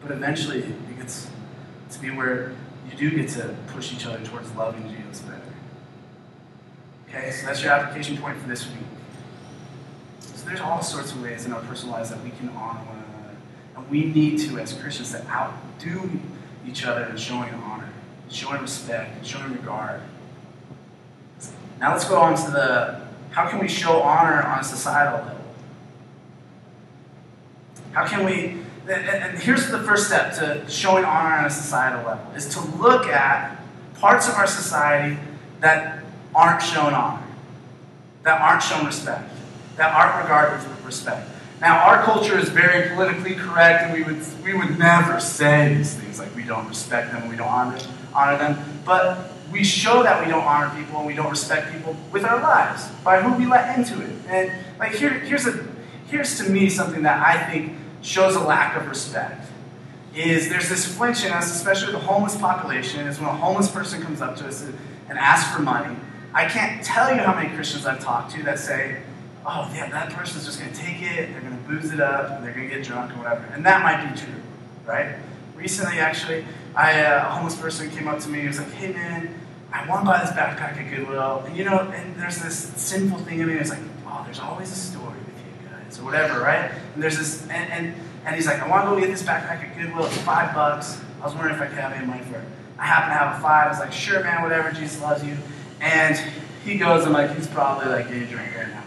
[0.03, 1.31] But eventually it gets
[1.91, 2.53] to be where
[2.91, 5.41] you do get to push each other towards loving Jesus better.
[7.09, 8.85] Okay, so that's your application point for this week.
[10.21, 12.97] So there's all sorts of ways in our personal lives that we can honor one
[12.99, 13.37] another.
[13.77, 16.11] And we need to, as Christians, to outdo
[16.67, 17.89] each other in showing honor,
[18.31, 20.01] showing respect, showing regard.
[21.81, 25.45] Now let's go on to the how can we show honor on a societal level?
[27.93, 32.33] How can we and here's the first step to showing honor on a societal level
[32.35, 33.61] is to look at
[33.95, 35.19] parts of our society
[35.61, 37.23] that aren't shown honor,
[38.23, 39.31] that aren't shown respect,
[39.77, 41.29] that aren't regarded with respect.
[41.61, 45.95] Now, our culture is very politically correct, and we would, we would never say these
[45.95, 47.79] things like we don't respect them, we don't honor,
[48.15, 48.83] honor them.
[48.85, 52.41] But we show that we don't honor people and we don't respect people with our
[52.41, 54.11] lives by who we let into it.
[54.29, 55.67] And like here, here's a
[56.09, 59.47] here's to me something that I think shows a lack of respect.
[60.15, 63.71] Is there's this flinch in us, especially with the homeless population, is when a homeless
[63.71, 65.95] person comes up to us and asks for money.
[66.35, 69.03] I can't tell you how many Christians I've talked to that say,
[69.47, 72.31] oh, yeah, that person's just going to take it, they're going to booze it up,
[72.31, 73.45] and they're going to get drunk or whatever.
[73.55, 74.41] And that might be true,
[74.87, 75.17] right?
[75.55, 76.45] Recently, actually,
[76.77, 78.41] uh, a homeless person came up to me.
[78.41, 79.35] He was like, "Hey, man,
[79.73, 83.19] I want to buy this backpack at Goodwill." And you know, and there's this sinful
[83.21, 83.55] thing in me.
[83.55, 85.18] It's like, "Oh, there's always a story
[86.01, 89.01] or whatever, right?" And there's this, and and, and he's like, "I want to go
[89.01, 90.07] get this backpack at Goodwill.
[90.07, 91.01] It's five bucks.
[91.21, 92.45] I was wondering if I could have any money for it."
[92.79, 93.67] I happen to have a five.
[93.67, 94.71] I was like, "Sure, man, whatever.
[94.73, 95.37] Jesus loves you."
[95.81, 96.19] And
[96.65, 98.85] he goes, I'm like, he's probably like getting a drink right now.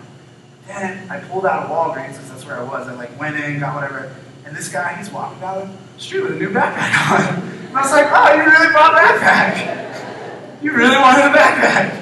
[0.67, 2.87] Then I pulled out a Walgreens because that's where I was.
[2.87, 4.13] I like went in, got whatever,
[4.45, 7.43] and this guy, he's walking down the street with a new backpack on.
[7.67, 10.63] And I was like, oh, you really bought a backpack.
[10.63, 12.00] You really wanted a backpack.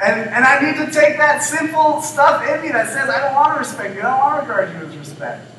[0.00, 3.34] And, and I need to take that simple stuff in me that says, I don't
[3.34, 4.00] want to respect you.
[4.00, 5.50] I don't want to regard you with respect.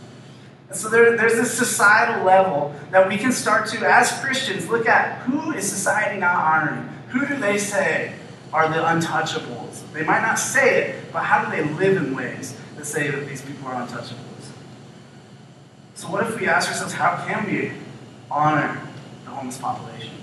[0.70, 4.88] And so there, there's this societal level that we can start to, as Christians, look
[4.88, 6.88] at who is society not honoring?
[7.10, 8.14] Who do they say
[8.54, 9.82] are the untouchables?
[9.94, 13.28] They might not say it, but how do they live in ways that say that
[13.28, 14.52] these people are untouchables?
[15.96, 17.74] So what if we ask ourselves, how can we
[18.32, 18.80] honor
[19.26, 20.14] the homeless population?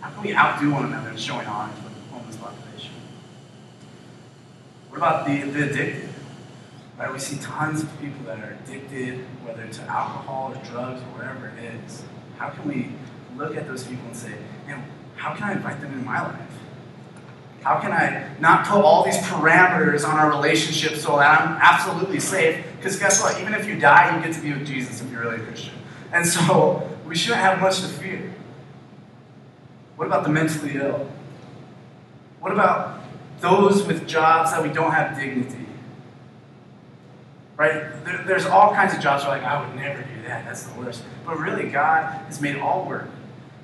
[0.00, 2.92] How can we outdo one another in showing honor to the homeless population?
[4.88, 6.08] What about the, the addicted?
[6.98, 7.12] Right?
[7.12, 11.52] We see tons of people that are addicted, whether to alcohol or drugs or whatever
[11.56, 12.02] it is.
[12.38, 12.92] How can we
[13.36, 14.34] look at those people and say,
[14.66, 14.84] man,
[15.16, 16.40] how can I invite them into my life?
[17.62, 22.20] How can I not put all these parameters on our relationship so that I'm absolutely
[22.20, 22.64] safe?
[22.76, 23.40] Because guess what?
[23.40, 25.74] Even if you die, you get to be with Jesus if you're really a Christian.
[26.12, 28.32] And so we shouldn't have much to fear.
[29.96, 31.10] What about the mentally ill?
[32.40, 32.97] What about
[33.40, 35.66] those with jobs that we don't have dignity?
[37.56, 38.04] Right?
[38.04, 40.44] There, there's all kinds of jobs where like, I would never do that.
[40.44, 41.02] That's the worst.
[41.26, 43.08] But really, God has made all work.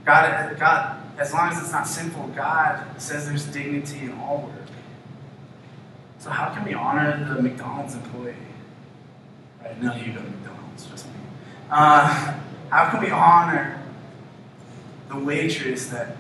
[0.05, 4.69] God, God, as long as it's not sinful, God says there's dignity in all work.
[6.19, 8.35] So how can we honor the McDonald's employee?
[9.63, 9.73] Right?
[9.73, 11.13] Of you go to McDonald's, just me.
[11.71, 12.35] Uh,
[12.71, 13.83] how can we honor
[15.09, 16.17] the waitress that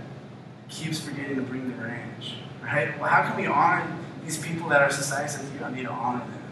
[0.68, 2.34] keeps forgetting to bring the ranch?
[2.64, 2.98] Right?
[2.98, 3.86] Well, how can we honor
[4.24, 6.42] these people that our society says you don't need to honor them?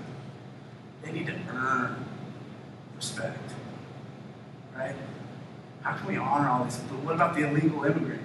[1.03, 2.05] They need to earn
[2.97, 3.39] respect.
[4.77, 4.95] Right?
[5.83, 6.99] How can we honor all these people?
[6.99, 8.23] What about the illegal immigrant?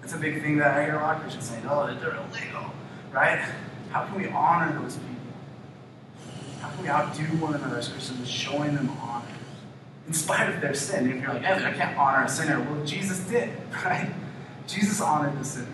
[0.00, 2.70] That's a big thing that I hear a lot of Christians saying, oh, they're illegal,
[3.10, 3.40] right?
[3.90, 5.14] How can we honor those people?
[6.60, 9.24] How can we outdo one another as Christians, showing them honor?
[10.06, 11.10] In spite of their sin.
[11.10, 12.60] If you're like, Evan, I can't honor a sinner.
[12.60, 13.50] Well, Jesus did,
[13.84, 14.12] right?
[14.66, 15.68] Jesus honored the sinner.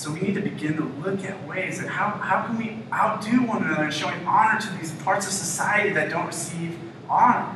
[0.00, 3.42] So we need to begin to look at ways that how, how can we outdo
[3.42, 7.54] one another in showing honor to these parts of society that don't receive honor?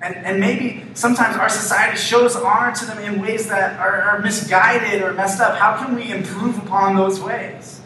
[0.00, 4.18] And, and maybe sometimes our society shows honor to them in ways that are, are
[4.18, 5.56] misguided or messed up.
[5.56, 7.80] How can we improve upon those ways?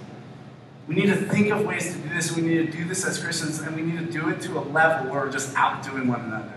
[0.88, 2.34] We need to think of ways to do this.
[2.34, 4.60] We need to do this as Christians, and we need to do it to a
[4.60, 6.54] level where we're just outdoing one another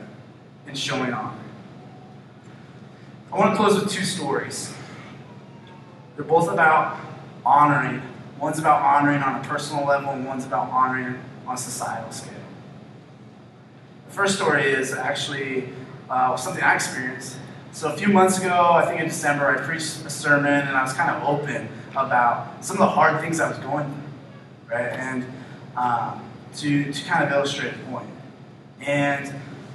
[0.65, 1.35] and showing honor.
[3.33, 4.73] I want to close with two stories.
[6.19, 6.99] They're both about
[7.45, 8.01] honoring.
[8.41, 11.17] One's about honoring on a personal level, and one's about honoring
[11.47, 12.33] on a societal scale.
[14.09, 15.69] The first story is actually
[16.09, 17.37] uh, something I experienced.
[17.71, 20.83] So a few months ago, I think in December, I preached a sermon and I
[20.83, 24.91] was kind of open about some of the hard things I was going through, right?
[24.91, 25.25] And
[25.77, 26.21] um,
[26.57, 28.09] to, to kind of illustrate the point.
[28.81, 29.25] And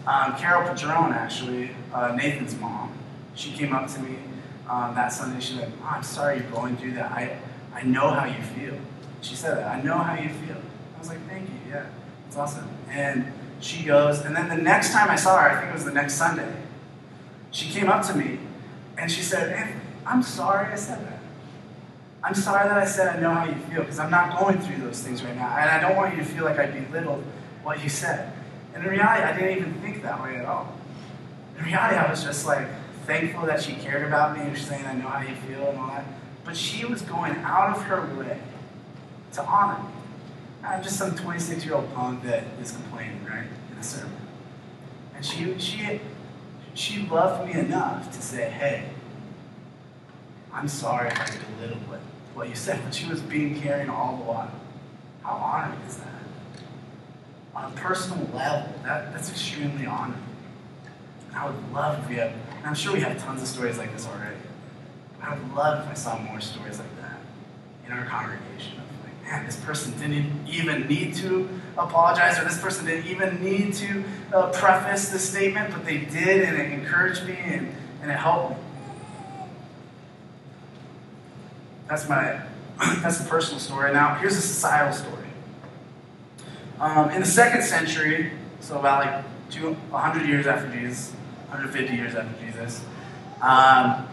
[0.06, 2.92] um, Carol Padron, actually, uh, Nathan's mom,
[3.34, 4.18] she came up to me
[4.68, 5.40] um, that Sunday.
[5.40, 7.12] She said, oh, I'm sorry you're going through that.
[7.12, 7.38] I,
[7.74, 8.74] I know how you feel.
[9.20, 9.68] She said that.
[9.68, 10.56] I know how you feel.
[10.96, 11.56] I was like, thank you.
[11.70, 11.86] Yeah,
[12.26, 12.68] it's awesome.
[12.90, 15.84] And she goes, and then the next time I saw her, I think it was
[15.84, 16.54] the next Sunday,
[17.50, 18.38] she came up to me
[18.98, 19.74] and she said,
[20.06, 21.20] I'm sorry I said that.
[22.22, 24.78] I'm sorry that I said I know how you feel because I'm not going through
[24.78, 25.56] those things right now.
[25.56, 27.22] And I don't want you to feel like I belittled
[27.62, 28.32] what you said.
[28.74, 30.74] And in reality, I didn't even think that way at all.
[31.58, 32.66] In reality, I was just like
[33.06, 35.78] thankful that she cared about me and was saying, I know how you feel and
[35.78, 36.04] all that.
[36.44, 38.40] But she was going out of her way
[39.32, 39.88] to honor me.
[40.62, 44.16] I'm just some 26 year old punk that is complaining, right, in a sermon.
[45.14, 46.00] And she, she,
[46.74, 48.88] she loved me enough to say, hey,
[50.52, 52.00] I'm sorry I belittled what
[52.34, 54.50] what you said, but she was being caring all the while.
[55.22, 56.08] How honoring is that?
[57.54, 60.22] On a personal level, that, that's extremely honoring.
[61.28, 62.32] And I would love if we have,
[62.64, 64.38] and I'm sure we have tons of stories like this already.
[65.20, 67.18] I would love if I saw more stories like that
[67.86, 68.78] in our congregation.
[68.78, 71.46] Of like, man, this person didn't even need to
[71.76, 74.02] apologize, or this person didn't even need to
[74.32, 78.52] uh, preface the statement, but they did, and it encouraged me and, and it helped
[78.52, 78.56] me.
[81.86, 82.40] That's my
[82.78, 83.92] that's the personal story.
[83.92, 85.28] Now here's a societal story.
[86.80, 91.12] Um, in the second century, so about like 200 years after Jesus,
[91.54, 92.84] 150 years after Jesus,
[93.40, 94.08] um,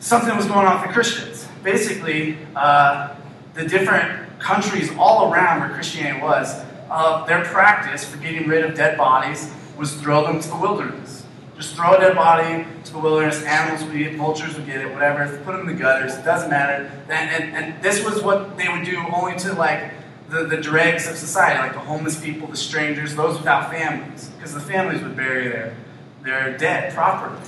[0.00, 1.48] something was going on with the Christians.
[1.62, 3.14] Basically, uh,
[3.54, 8.74] the different countries all around where Christianity was, uh, their practice for getting rid of
[8.74, 11.24] dead bodies was throw them to the wilderness.
[11.56, 13.42] Just throw a dead body to the wilderness.
[13.44, 15.26] Animals would eat it, vultures would get it, whatever.
[15.38, 16.14] Put them in the gutters.
[16.14, 16.90] It doesn't matter.
[17.08, 19.92] And, and, and this was what they would do only to like
[20.28, 24.54] the, the dregs of society, like the homeless people, the strangers, those without families, because
[24.54, 25.74] the families would bury their,
[26.22, 27.40] their dead properly.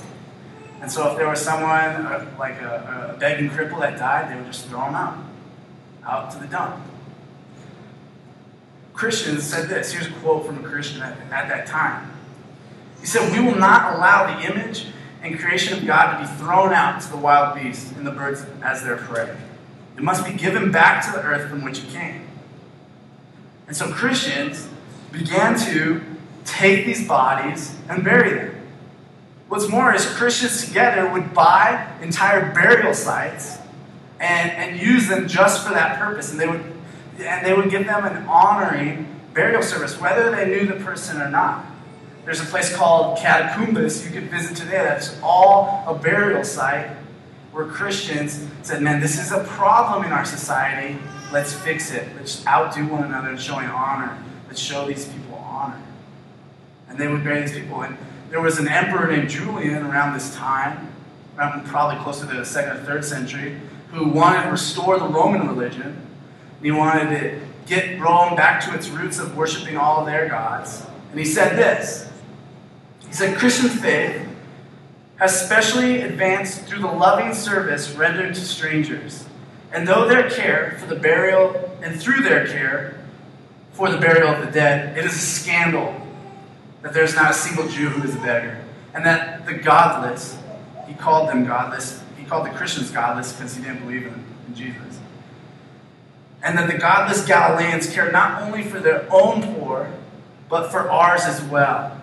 [0.81, 4.35] And so if there was someone, uh, like a, a begging cripple that died, they
[4.35, 5.17] would just throw them out,
[6.03, 6.83] out to the dump.
[8.93, 9.91] Christians said this.
[9.91, 12.11] Here's a quote from a Christian at, at that time.
[12.99, 14.87] He said, We will not allow the image
[15.21, 18.45] and creation of God to be thrown out to the wild beasts and the birds
[18.63, 19.35] as their prey.
[19.97, 22.27] It must be given back to the earth from which it came.
[23.67, 24.67] And so Christians
[25.11, 26.01] began to
[26.45, 28.60] take these bodies and bury them.
[29.51, 33.57] What's more is Christians together would buy entire burial sites
[34.17, 36.31] and, and use them just for that purpose.
[36.31, 36.63] And they would
[37.19, 41.27] and they would give them an honoring burial service, whether they knew the person or
[41.27, 41.65] not.
[42.23, 46.89] There's a place called Catacombs you could visit today that's all a burial site
[47.51, 50.97] where Christians said, Man, this is a problem in our society.
[51.33, 52.07] Let's fix it.
[52.15, 54.17] Let's outdo one another in showing honor.
[54.47, 55.81] Let's show these people honor.
[56.87, 57.81] And they would bury these people.
[57.81, 57.97] And
[58.31, 60.89] there was an emperor named Julian around this time,
[61.37, 63.59] um, probably close to the second or third century,
[63.91, 66.07] who wanted to restore the Roman religion.
[66.61, 70.85] He wanted to get Rome back to its roots of worshiping all of their gods.
[71.11, 72.09] And he said this
[73.05, 74.25] he said Christian faith
[75.17, 79.25] has specially advanced through the loving service rendered to strangers.
[79.73, 82.97] And though their care for the burial, and through their care
[83.73, 86.00] for the burial of the dead, it is a scandal
[86.81, 88.63] that there's not a single Jew who is a beggar.
[88.93, 90.37] And that the godless,
[90.87, 94.55] he called them godless, he called the Christians godless because he didn't believe in, in
[94.55, 94.99] Jesus.
[96.43, 99.91] And that the godless Galileans care not only for their own poor,
[100.49, 102.01] but for ours as well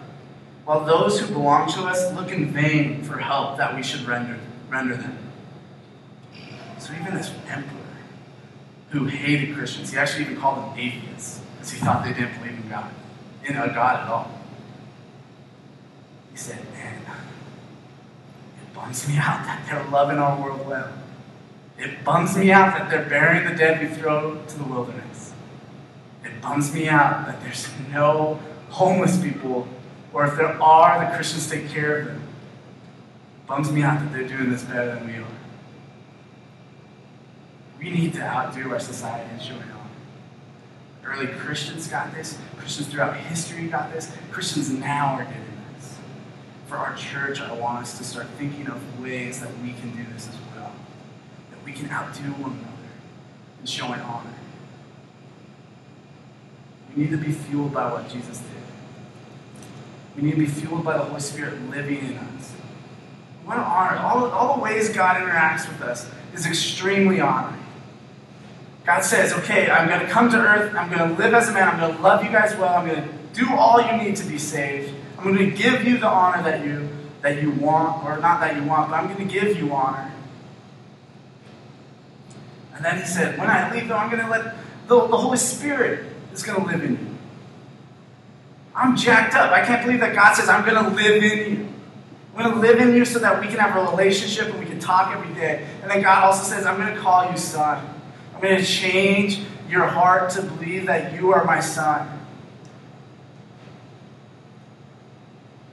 [0.69, 4.39] while those who belong to us look in vain for help that we should render,
[4.69, 5.17] render them.
[6.79, 7.79] So even this emperor
[8.91, 12.59] who hated Christians, he actually even called them atheists because he thought they didn't believe
[12.59, 12.91] in God,
[13.45, 14.38] in a God at all.
[16.39, 17.15] He said, man, uh,
[18.63, 20.93] it bums me out that they're loving our world well.
[21.77, 25.33] It bums me out that they're burying the dead we throw to the wilderness.
[26.25, 29.67] It bums me out that there's no homeless people
[30.13, 32.23] or if there are, the Christians take care of them.
[32.23, 35.25] It Bums me out that they're doing this better than we are.
[37.81, 39.91] We need to outdo our society in showing on.
[41.05, 42.39] Early Christians got this.
[42.59, 44.13] Christians throughout history got this.
[44.31, 45.48] Christians now are getting.
[46.69, 50.05] For our church, I want us to start thinking of ways that we can do
[50.13, 50.73] this as well.
[51.51, 52.69] That we can outdo one another
[53.61, 54.35] in showing honor.
[56.95, 58.49] We need to be fueled by what Jesus did.
[60.15, 62.53] We need to be fueled by the Holy Spirit living in us.
[63.47, 63.97] What honor.
[63.97, 67.65] All, all the ways God interacts with us is extremely honoring.
[68.85, 70.75] God says, okay, I'm going to come to earth.
[70.75, 71.69] I'm going to live as a man.
[71.69, 72.77] I'm going to love you guys well.
[72.77, 74.95] I'm going to do all you need to be saved.
[75.19, 76.89] I'm going to give you the honor that you
[77.23, 80.13] that you want, or not that you want, but I'm going to give you honor.
[82.75, 84.55] And then he said, when I leave, though, I'm going to let
[84.87, 87.19] the, the Holy Spirit is going to live in you.
[88.73, 89.51] I'm jacked up.
[89.51, 91.69] I can't believe that God says, I'm going to live in you.
[92.37, 94.67] I'm going to live in you so that we can have a relationship and we
[94.67, 95.67] can talk every day.
[95.83, 97.85] And then God also says, I'm going to call you son.
[98.33, 102.18] I'm going to change your heart to believe that you are my son.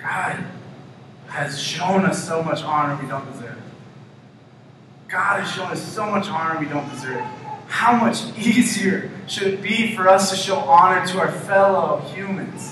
[0.06, 0.46] God
[1.30, 3.58] has shown us so much honor we don't deserve.
[5.08, 7.24] God has shown us so much honor we don't deserve.
[7.68, 12.72] How much easier should it be for us to show honor to our fellow humans?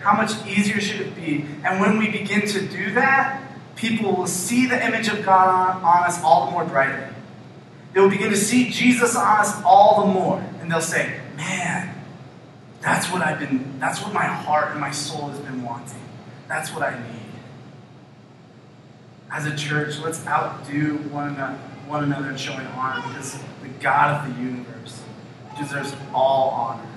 [0.00, 1.46] How much easier should it be?
[1.64, 3.42] And when we begin to do that,
[3.76, 7.14] people will see the image of God on, us all the more brightly.
[7.92, 10.44] They will begin to see Jesus on us all the more.
[10.60, 11.94] And they'll say, Man,
[12.80, 16.05] that's what I've been, that's what my heart and my soul has been wanting.
[16.48, 17.22] That's what I need.
[19.30, 24.28] As a church, let's outdo one another, one another in showing honor because the God
[24.28, 25.02] of the universe
[25.58, 26.88] deserves all honor.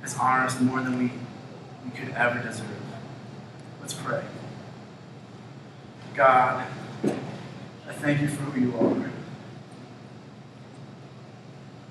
[0.00, 1.12] Has honored us more than we,
[1.84, 2.66] we could ever deserve.
[3.80, 4.24] Let's pray.
[6.14, 6.66] God,
[7.04, 9.10] I thank you for who you are.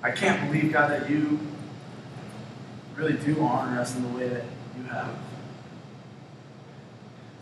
[0.02, 1.38] I can't believe, God, that you
[2.96, 4.44] really do honor us in the way that
[4.76, 5.16] you have.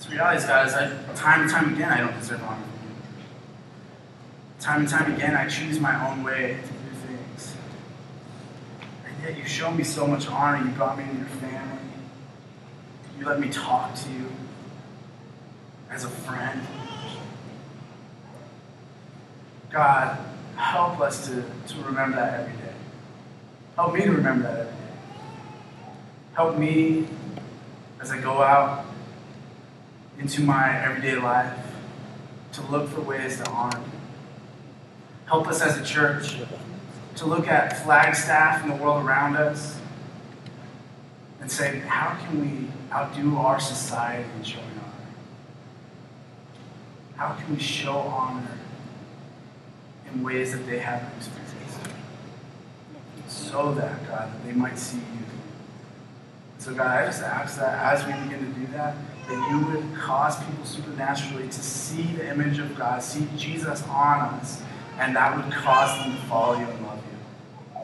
[0.00, 2.94] The reality is I, time and time again, I don't deserve honor from you.
[4.58, 7.54] Time and time again, I choose my own way to do things.
[9.06, 10.64] And yet you show me so much honor.
[10.64, 11.78] You brought me into your family.
[13.18, 14.26] You let me talk to you
[15.90, 16.66] as a friend.
[19.70, 20.18] God,
[20.56, 22.72] help us to, to remember that every day.
[23.76, 24.78] Help me to remember that every day.
[26.34, 27.06] Help me
[28.00, 28.86] as I go out
[30.20, 31.56] into my everyday life
[32.52, 34.00] to look for ways to honor you.
[35.26, 36.36] Help us as a church
[37.16, 39.80] to look at Flagstaff and the world around us
[41.40, 45.06] and say, how can we outdo our society in showing honor?
[47.16, 48.58] How can we show honor
[50.12, 51.78] in ways that they haven't experienced?
[53.28, 55.04] So that, God, that they might see you.
[56.58, 58.94] So, God, I just ask that as we begin to do that,
[59.30, 64.20] that you would cause people supernaturally to see the image of God, see Jesus on
[64.34, 64.60] us,
[64.98, 67.80] and that would cause them to follow you and love you.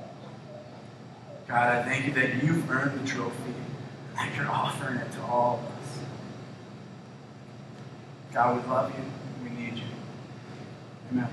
[1.47, 3.55] God, I thank you that you've earned the trophy,
[4.18, 5.99] and that you're offering it to all of us.
[8.34, 9.49] God, we love you.
[9.49, 9.84] We need you.
[11.12, 11.28] Amen.